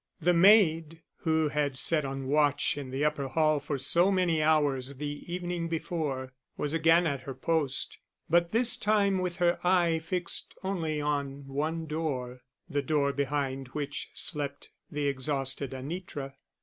The 0.19 0.33
maid, 0.33 1.03
who 1.17 1.49
had 1.49 1.77
sat 1.77 2.05
on 2.05 2.25
watch 2.25 2.75
in 2.75 2.89
the 2.89 3.05
upper 3.05 3.27
hall 3.27 3.59
for 3.59 3.77
so 3.77 4.11
many 4.11 4.41
hours 4.41 4.95
the 4.95 5.31
evening 5.31 5.67
before, 5.67 6.33
was 6.57 6.73
again 6.73 7.05
at 7.05 7.21
her 7.21 7.35
post, 7.35 7.99
but 8.27 8.51
this 8.51 8.77
time 8.77 9.19
with 9.19 9.35
her 9.35 9.59
eye 9.63 9.99
fixed 9.99 10.55
only 10.63 10.99
on 10.99 11.47
one 11.47 11.85
door, 11.85 12.41
the 12.67 12.81
door 12.81 13.13
behind 13.13 13.67
which 13.73 14.09
slept 14.15 14.71
the 14.89 15.07
exhausted 15.07 15.69
Anitra. 15.71 16.33